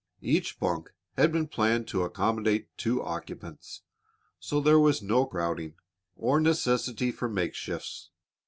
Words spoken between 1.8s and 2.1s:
to